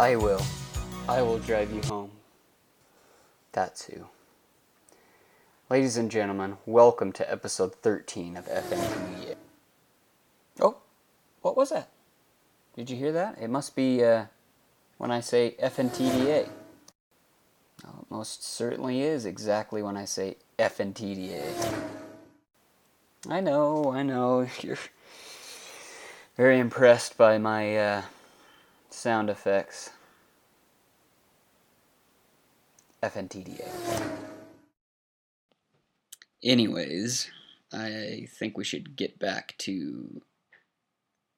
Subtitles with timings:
[0.00, 0.40] I will.
[1.08, 2.10] I will drive you home.
[3.52, 4.06] That's who.
[5.68, 9.34] Ladies and gentlemen, welcome to episode 13 of FNTDA.
[10.60, 10.78] Oh,
[11.42, 11.88] what was that?
[12.76, 13.38] Did you hear that?
[13.40, 14.26] It must be uh,
[14.98, 16.48] when I say FNTDA.
[17.84, 21.90] Well, it most certainly is exactly when I say FNTDA.
[23.28, 24.78] I know, I know, you're
[26.36, 28.02] very impressed by my uh,
[28.90, 29.90] sound effects.
[33.02, 33.66] FNTDA.
[36.42, 37.30] Anyways,
[37.72, 40.22] I think we should get back to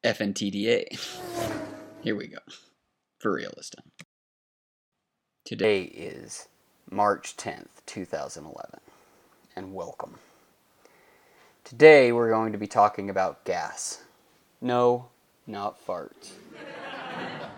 [0.04, 0.86] FNTDA.
[2.02, 2.38] Here we go.
[3.20, 3.92] For real this time.
[5.44, 6.48] Today is
[6.90, 8.80] March 10th, 2011,
[9.54, 10.16] and welcome.
[11.62, 14.02] Today we're going to be talking about gas.
[14.60, 15.06] No,
[15.46, 16.32] not farts.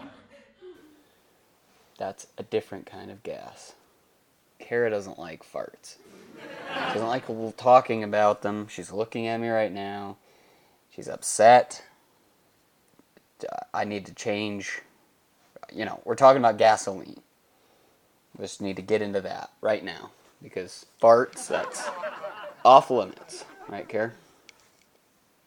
[1.98, 3.72] That's a different kind of gas.
[4.58, 5.96] Kara doesn't like farts.
[6.74, 7.24] She doesn't like
[7.56, 8.68] talking about them.
[8.68, 10.18] She's looking at me right now.
[10.90, 11.82] She's upset.
[13.72, 14.80] I need to change.
[15.72, 17.20] You know, we're talking about gasoline.
[18.36, 20.10] We just need to get into that right now
[20.42, 21.88] because farts, that's
[22.64, 23.44] off limits.
[23.68, 24.12] Right, Kara?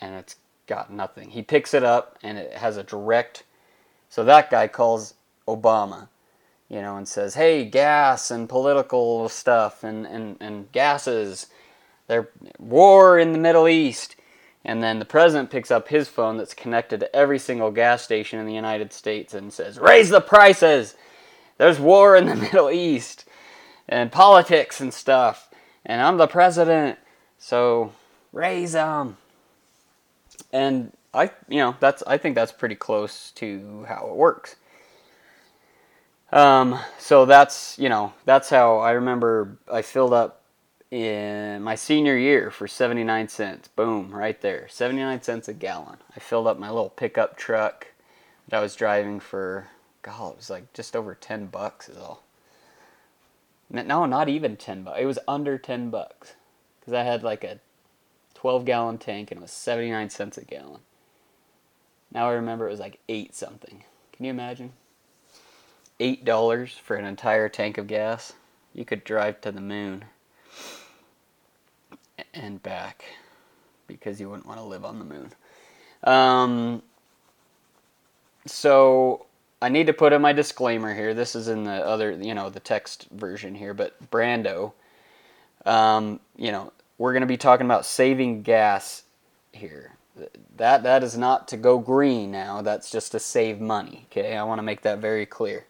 [0.01, 0.37] and it's
[0.67, 1.31] got nothing.
[1.31, 3.45] He picks it up and it has a direct.
[4.09, 5.15] So that guy calls
[5.47, 6.09] Obama,
[6.69, 11.47] you know, and says, hey, gas and political stuff and, and, and gases.
[12.09, 12.27] There's
[12.59, 14.17] war in the Middle East.
[14.65, 18.39] And then the president picks up his phone that's connected to every single gas station
[18.39, 20.97] in the United States and says, raise the prices.
[21.57, 23.25] There's war in the Middle East
[23.89, 25.49] and politics and stuff.
[25.87, 26.99] And I'm the president.
[27.39, 27.93] So
[28.33, 29.17] raise them.
[30.53, 34.57] And I, you know, that's I think that's pretty close to how it works.
[36.33, 40.40] Um, so that's you know that's how I remember I filled up
[40.91, 43.69] in my senior year for 79 cents.
[43.69, 45.99] Boom, right there, 79 cents a gallon.
[46.17, 47.89] I filled up my little pickup truck
[48.49, 49.69] that I was driving for.
[50.03, 52.25] God, it was like just over 10 bucks is all.
[53.69, 54.99] No, not even 10 bucks.
[55.01, 56.35] It was under 10 bucks
[56.81, 57.61] because I had like a
[58.35, 60.81] 12 gallon tank and it was 79 cents a gallon.
[62.13, 63.85] Now I remember it was like 8 something.
[64.13, 64.73] Can you imagine?
[66.01, 68.33] $8 for an entire tank of gas.
[68.73, 70.07] You could drive to the moon
[72.35, 73.05] and back
[73.87, 75.33] because you wouldn't want to live on the moon.
[76.05, 76.83] Um,
[78.47, 79.27] so
[79.61, 81.13] I need to put in my disclaimer here.
[81.13, 84.73] This is in the other, you know, the text version here, but Brando,
[85.67, 89.03] um, you know, we're going to be talking about saving gas
[89.53, 89.93] here.
[90.57, 92.63] That that is not to go green now.
[92.63, 94.07] That's just to save money.
[94.11, 95.65] Okay, I want to make that very clear,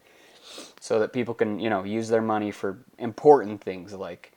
[0.81, 4.33] so that people can, you know, use their money for important things like,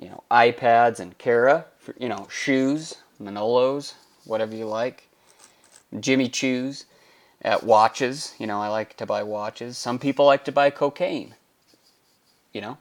[0.00, 3.94] you know, iPads and Kara, for, you know, shoes, Manolos,
[4.24, 5.08] whatever you like,
[6.00, 6.86] Jimmy Choos
[7.42, 8.34] at watches.
[8.38, 9.76] You know, I like to buy watches.
[9.76, 11.34] Some people like to buy cocaine.
[12.54, 12.78] You know,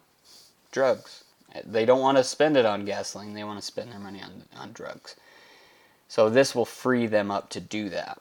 [0.72, 1.26] drugs.
[1.66, 3.34] They don't want to spend it on gasoline.
[3.34, 5.16] They want to spend their money on on drugs.
[6.08, 8.18] So this will free them up to do that,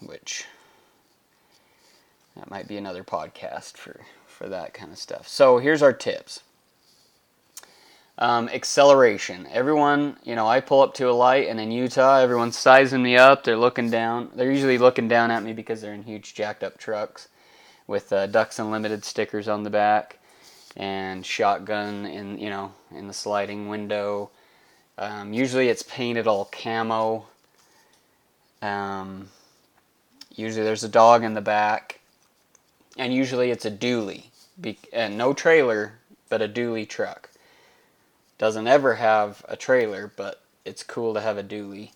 [0.00, 0.44] which
[2.34, 5.28] that might be another podcast for for that kind of stuff.
[5.28, 6.40] So here's our tips.
[8.20, 9.46] Um, acceleration.
[9.52, 13.16] Everyone, you know, I pull up to a light, and in Utah, everyone's sizing me
[13.16, 13.44] up.
[13.44, 14.30] They're looking down.
[14.34, 17.28] They're usually looking down at me because they're in huge, jacked up trucks
[17.86, 20.18] with uh, Ducks Unlimited stickers on the back
[20.76, 24.30] and shotgun in, you know, in the sliding window.
[24.98, 27.24] Um, usually, it's painted all camo.
[28.60, 29.28] Um,
[30.34, 32.00] usually, there's a dog in the back,
[32.96, 34.24] and usually, it's a dually.
[34.60, 35.92] Be- and no trailer,
[36.28, 37.28] but a dually truck
[38.38, 41.90] doesn't ever have a trailer, but it's cool to have a dually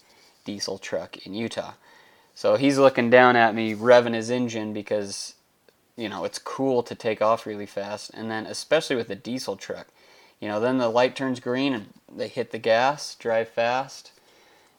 [0.45, 1.75] diesel truck in Utah.
[2.35, 5.35] So he's looking down at me, revving his engine because,
[5.97, 8.11] you know, it's cool to take off really fast.
[8.15, 9.89] And then, especially with a diesel truck,
[10.41, 14.11] you know, then the light turns green and they hit the gas, drive fast.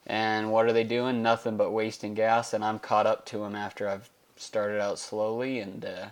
[0.06, 1.24] And what are they doing?
[1.24, 2.54] Nothing but wasting gas.
[2.54, 6.07] And I'm caught up to them after I've started out slowly and uh,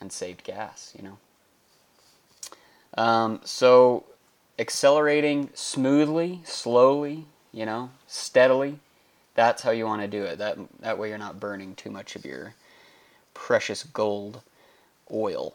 [0.00, 0.94] and saved gas.
[0.96, 1.18] You know.
[2.96, 4.04] Um, so
[4.58, 8.78] accelerating smoothly, slowly, you know, steadily.
[9.34, 10.38] That's how you want to do it.
[10.38, 12.54] That that way you're not burning too much of your
[13.34, 14.40] precious gold
[15.12, 15.54] oil.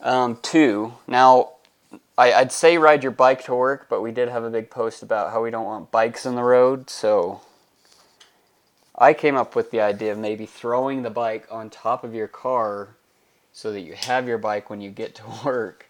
[0.00, 0.94] Um, two.
[1.08, 1.50] Now,
[2.16, 5.02] I, I'd say ride your bike to work, but we did have a big post
[5.02, 6.88] about how we don't want bikes in the road.
[6.88, 7.40] So
[8.96, 12.28] I came up with the idea of maybe throwing the bike on top of your
[12.28, 12.90] car
[13.52, 15.87] so that you have your bike when you get to work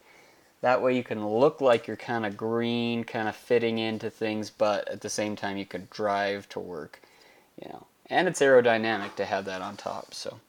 [0.60, 4.50] that way you can look like you're kind of green, kind of fitting into things,
[4.50, 7.00] but at the same time you can drive to work,
[7.62, 7.86] you know.
[8.10, 10.40] And it's aerodynamic to have that on top, so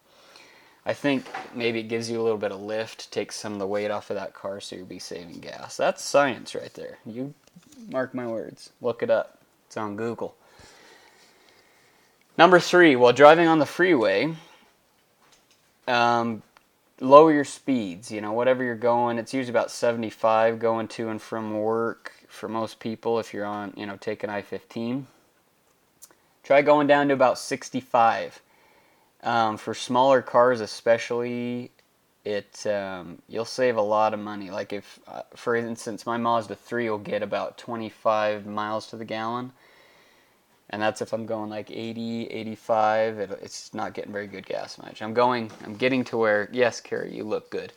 [0.86, 3.68] I think maybe it gives you a little bit of lift, takes some of the
[3.68, 5.78] weight off of that car, so you'll be saving gas.
[5.78, 6.98] That's science right there.
[7.06, 7.34] You
[7.90, 8.72] mark my words.
[8.82, 9.40] Look it up.
[9.68, 10.36] It's on Google.
[12.38, 14.34] Number three, while driving on the freeway,
[15.88, 16.42] um,
[17.02, 18.12] lower your speeds.
[18.12, 22.48] You know, whatever you're going, it's usually about 75 going to and from work for
[22.48, 23.20] most people.
[23.20, 25.04] If you're on, you know, taking I-15,
[26.44, 28.42] try going down to about 65.
[29.22, 31.72] Um, for smaller cars, especially,
[32.24, 34.50] it um, you'll save a lot of money.
[34.50, 39.06] Like if, uh, for instance, my Mazda 3 will get about 25 miles to the
[39.06, 39.52] gallon
[40.70, 43.20] and that's if I'm going like 80, 85.
[43.20, 45.02] It, it's not getting very good gas mileage.
[45.02, 47.74] I'm going, I'm getting to where, yes, Carrie, you look good.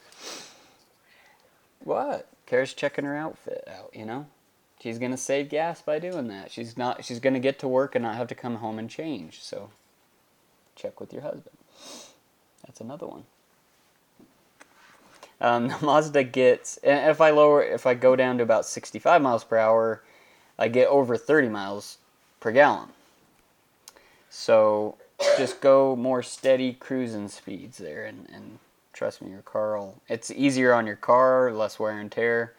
[1.81, 2.29] What?
[2.47, 4.27] Carrie's checking her outfit out, you know?
[4.83, 6.51] She's gonna save gas by doing that.
[6.51, 7.05] She's not.
[7.05, 9.41] She's gonna get to work and not have to come home and change.
[9.41, 9.71] So,
[10.75, 11.57] check with your husband.
[12.67, 13.23] That's another one.
[15.41, 19.23] Um, the Mazda gets, and if I lower, if I go down to about 65
[19.23, 20.03] miles per hour,
[20.59, 21.99] I get over 30 miles
[22.43, 22.89] per gallon.
[24.29, 24.97] So
[25.39, 28.59] just go more steady cruising speeds there and, and
[28.93, 32.55] trust me your car will it's easier on your car less wear and tear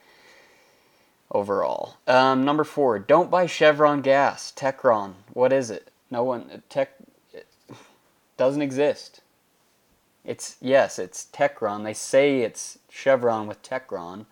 [1.32, 1.98] overall.
[2.08, 5.90] Um, number four don't buy chevron gas techron what is it?
[6.10, 6.94] No one tech
[7.34, 7.48] it
[8.38, 9.20] doesn't exist.
[10.24, 14.28] It's yes it's techron they say it's chevron with techron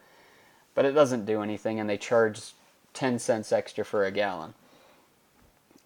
[0.74, 2.53] but it doesn't do anything and they charge
[2.93, 4.53] 10 cents extra for a gallon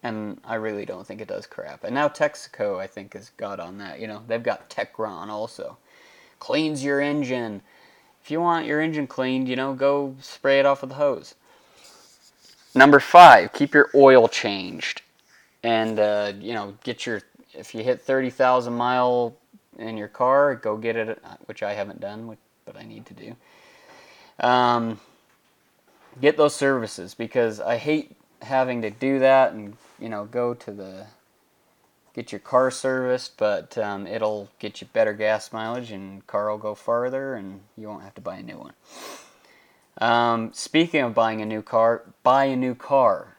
[0.06, 1.84] and I really don't think it does crap.
[1.84, 4.00] And now Texaco, I think, has got on that.
[4.00, 5.76] You know, they've got Techron also.
[6.38, 7.62] Cleans your engine.
[8.22, 11.34] If you want your engine cleaned, you know, go spray it off with a hose.
[12.74, 15.02] Number five, keep your oil changed.
[15.62, 17.22] And, uh, you know, get your,
[17.54, 19.34] if you hit 30,000 mile
[19.78, 24.46] in your car, go get it, which I haven't done, but I need to do.
[24.46, 25.00] Um,
[26.20, 30.70] get those services because I hate having to do that and you know go to
[30.70, 31.06] the
[32.16, 36.56] get your car serviced, but um, it'll get you better gas mileage and car will
[36.56, 38.72] go farther and you won't have to buy a new one.
[39.98, 43.36] Um, speaking of buying a new car, buy a new car.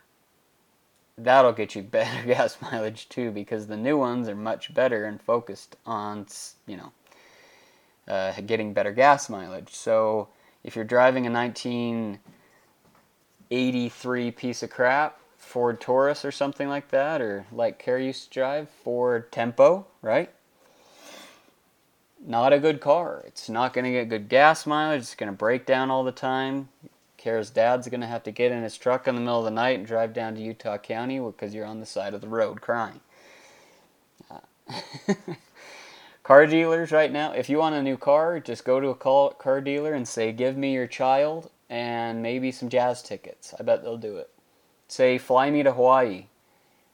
[1.18, 5.20] that'll get you better gas mileage too because the new ones are much better and
[5.20, 6.28] focused on
[6.68, 6.92] you know
[8.08, 9.74] uh, getting better gas mileage.
[9.74, 10.30] So
[10.64, 11.32] if you're driving a
[13.50, 18.30] 1983 piece of crap Ford Taurus or something like that, or like Kara used to
[18.30, 20.30] drive Ford Tempo, right?
[22.26, 23.24] Not a good car.
[23.26, 25.02] It's not going to get good gas mileage.
[25.02, 26.68] It's going to break down all the time.
[27.16, 29.52] Kara's dad's going to have to get in his truck in the middle of the
[29.52, 32.60] night and drive down to Utah County because you're on the side of the road
[32.60, 33.00] crying.
[34.30, 34.74] Uh,
[36.24, 39.62] car dealers right now, if you want a new car, just go to a car
[39.62, 43.54] dealer and say, Give me your child and maybe some jazz tickets.
[43.60, 44.30] I bet they'll do it.
[44.88, 46.26] Say, Fly me to Hawaii.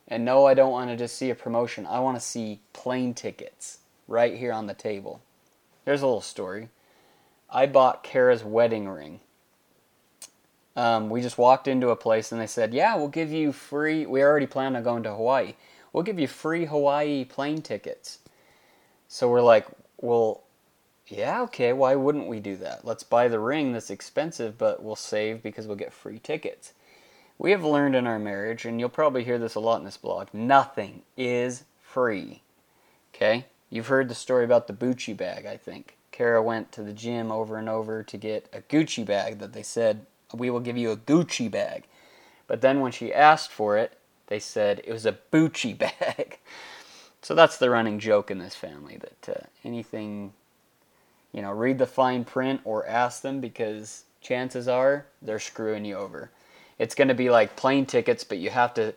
[0.08, 1.86] And no, I don't want to just see a promotion.
[1.88, 5.22] I want to see plane tickets right here on the table.
[5.86, 6.70] Here's a little story.
[7.50, 9.22] I bought Kara's wedding ring
[10.75, 14.06] um, we just walked into a place and they said, "Yeah, we'll give you free.
[14.06, 15.53] We already plan on going to Hawaii.
[15.92, 18.20] We'll give you free Hawaii plane tickets."
[19.08, 19.68] So we're like,
[20.01, 20.43] "Well,
[21.08, 21.74] yeah, okay.
[21.74, 22.86] Why wouldn't we do that?
[22.86, 26.74] Let's buy the ring that's expensive, but we'll save because we'll get free tickets."
[27.38, 29.98] We have learned in our marriage, and you'll probably hear this a lot in this
[29.98, 30.28] blog.
[30.34, 32.42] Nothing is free.
[33.14, 35.46] Okay, you've heard the story about the Gucci bag.
[35.46, 39.40] I think Kara went to the gym over and over to get a Gucci bag
[39.40, 41.84] that they said we will give you a Gucci bag.
[42.48, 46.40] But then when she asked for it, they said it was a Bucci bag.
[47.22, 50.34] so that's the running joke in this family that uh, anything,
[51.34, 55.98] you know, read the fine print or ask them because chances are they're screwing you
[55.98, 56.32] over.
[56.80, 58.94] It's going to be like plane tickets, but you have to.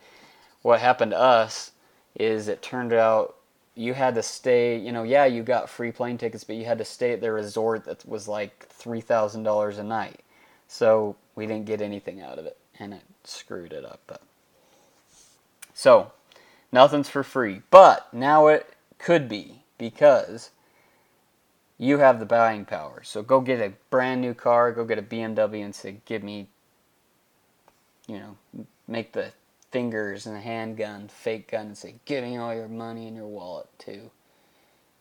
[0.62, 1.72] What happened to us
[2.14, 3.36] is it turned out
[3.76, 6.78] you had to stay, you know, yeah, you got free plane tickets, but you had
[6.78, 10.20] to stay at their resort that was like $3,000 a night.
[10.66, 14.00] So we didn't get anything out of it, and it screwed it up.
[14.06, 14.22] But
[15.74, 16.10] so
[16.72, 18.66] nothing's for free, but now it
[18.98, 20.50] could be because
[21.78, 23.02] you have the buying power.
[23.04, 26.48] So go get a brand new car, go get a BMW, and say, "Give me,"
[28.06, 29.32] you know, make the
[29.70, 33.26] fingers and the handgun, fake gun, and say, "Give me all your money and your
[33.26, 34.10] wallet too,"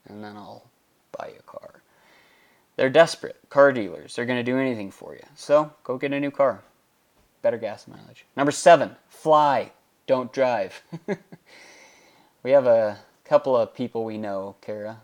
[0.06, 0.66] and then I'll
[1.12, 1.82] buy you a car.
[2.76, 3.38] They're desperate.
[3.50, 4.16] Car dealers.
[4.16, 5.24] They're going to do anything for you.
[5.36, 6.62] So go get a new car.
[7.42, 8.26] Better gas mileage.
[8.36, 9.72] Number seven, fly.
[10.08, 10.84] Don't drive.
[12.44, 15.02] we have a couple of people we know, Kara,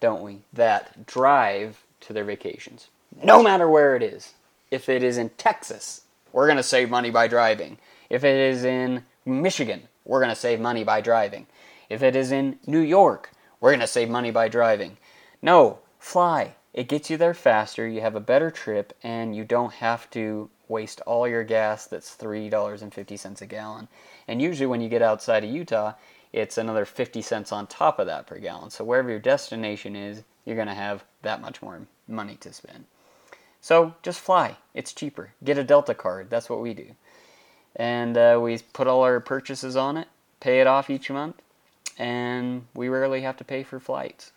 [0.00, 2.88] don't we, that drive to their vacations.
[3.22, 4.34] No matter where it is.
[4.70, 6.02] If it is in Texas,
[6.32, 7.78] we're going to save money by driving.
[8.10, 11.46] If it is in Michigan, we're going to save money by driving.
[11.88, 14.98] If it is in New York, we're going to save money by driving.
[15.40, 16.54] No, fly.
[16.74, 20.50] It gets you there faster, you have a better trip, and you don't have to
[20.68, 23.88] waste all your gas that's $3.50 a gallon.
[24.28, 25.94] And usually, when you get outside of Utah,
[26.32, 28.70] it's another 50 cents on top of that per gallon.
[28.70, 32.84] So, wherever your destination is, you're going to have that much more money to spend.
[33.60, 34.56] So, just fly.
[34.74, 35.32] It's cheaper.
[35.42, 36.30] Get a Delta card.
[36.30, 36.94] That's what we do.
[37.74, 40.08] And uh, we put all our purchases on it,
[40.40, 41.40] pay it off each month,
[41.96, 44.32] and we rarely have to pay for flights.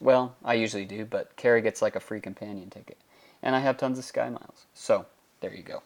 [0.00, 2.98] Well, I usually do, but Carrie gets like a free companion ticket.
[3.42, 4.66] And I have tons of Sky Miles.
[4.74, 5.06] So,
[5.40, 5.82] there you go.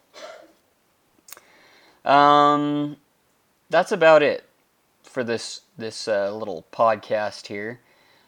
[2.11, 2.97] Um,
[3.71, 4.45] that's about it
[5.12, 7.81] for this this uh, little podcast here.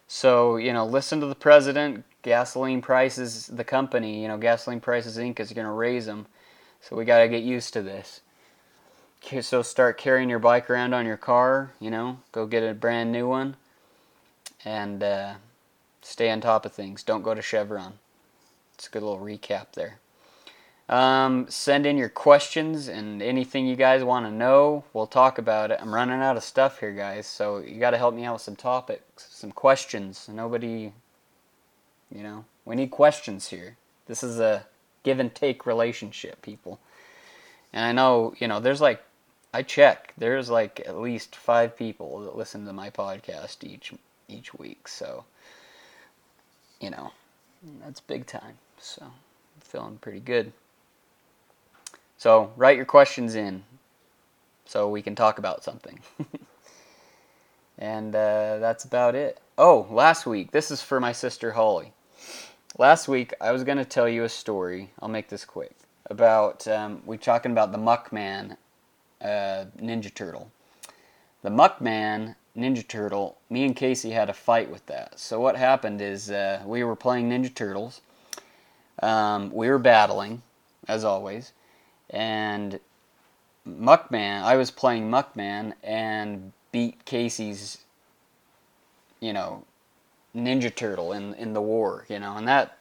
[0.06, 2.04] So you know, listen to the president.
[2.22, 5.38] Gasoline prices, the company, you know, Gasoline Prices Inc.
[5.40, 6.26] is going to raise them.
[6.80, 8.22] So we got to get used to this.
[9.42, 11.72] So start carrying your bike around on your car.
[11.80, 13.56] You know, go get a brand new one,
[14.64, 15.34] and uh,
[16.04, 17.02] Stay on top of things.
[17.02, 17.94] Don't go to Chevron.
[18.74, 20.00] It's a good little recap there.
[20.88, 24.84] Um, send in your questions and anything you guys want to know.
[24.92, 25.78] We'll talk about it.
[25.80, 28.42] I'm running out of stuff here, guys, so you got to help me out with
[28.42, 30.28] some topics, some questions.
[30.30, 30.92] Nobody,
[32.14, 33.76] you know, we need questions here.
[34.06, 34.66] This is a
[35.02, 36.78] give and take relationship, people.
[37.72, 39.02] And I know, you know, there's like,
[39.54, 43.92] I check, there's like at least five people that listen to my podcast each
[44.28, 44.88] each week.
[44.88, 45.24] So
[46.80, 47.12] you know,
[47.82, 48.58] that's big time.
[48.78, 50.52] So I'm feeling pretty good.
[52.16, 53.64] So write your questions in
[54.64, 56.00] so we can talk about something.
[57.78, 59.40] and uh, that's about it.
[59.58, 61.92] Oh, last week, this is for my sister Holly.
[62.78, 64.90] Last week, I was going to tell you a story.
[65.00, 65.76] I'll make this quick.
[66.10, 68.56] About, um, we talking about the Muckman
[69.22, 70.50] uh, Ninja Turtle.
[71.42, 75.18] The Muckman Ninja Turtle, me and Casey had a fight with that.
[75.18, 78.00] So what happened is uh, we were playing Ninja Turtles.
[79.02, 80.42] Um, we were battling,
[80.86, 81.52] as always,
[82.10, 82.78] and
[83.68, 84.42] Muckman.
[84.42, 87.78] I was playing Muckman and beat Casey's,
[89.20, 89.64] you know,
[90.34, 92.04] Ninja Turtle in in the war.
[92.08, 92.78] You know, and that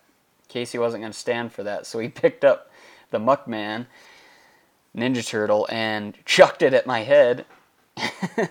[0.47, 2.69] Casey wasn't going to stand for that, so he picked up
[3.11, 3.87] the Muckman
[4.95, 7.45] Ninja Turtle and chucked it at my head.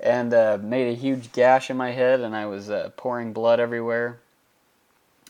[0.00, 3.58] and uh, made a huge gash in my head, and I was uh, pouring blood
[3.58, 4.20] everywhere.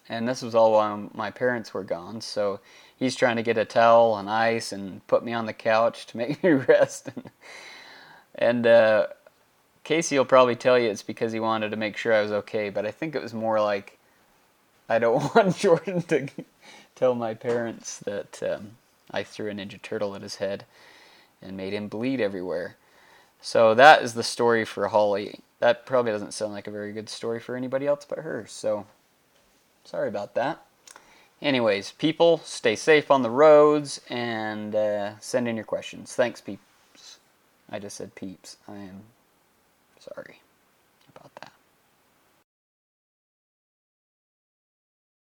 [0.09, 2.61] And this was all while my parents were gone, so
[2.97, 6.17] he's trying to get a towel and ice and put me on the couch to
[6.17, 7.11] make me rest.
[8.35, 9.07] and uh,
[9.85, 12.71] Casey will probably tell you it's because he wanted to make sure I was okay,
[12.71, 13.99] but I think it was more like
[14.89, 16.29] I don't want Jordan to
[16.95, 18.73] tell my parents that um,
[19.11, 20.65] I threw a Ninja Turtle at his head
[21.43, 22.77] and made him bleed everywhere.
[23.41, 25.41] So that is the story for Holly.
[25.59, 28.47] That probably doesn't sound like a very good story for anybody else but her.
[28.49, 28.87] So
[29.85, 30.65] sorry about that
[31.45, 36.15] anyways, people, stay safe on the roads and uh, send in your questions.
[36.17, 37.21] Thanks, peeps.
[37.71, 38.59] I just said peeps.
[38.69, 39.03] I am
[40.01, 40.41] sorry
[41.17, 41.54] about that.